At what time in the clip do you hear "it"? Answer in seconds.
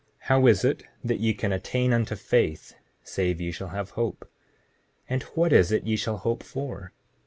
0.65-0.81, 5.71-5.83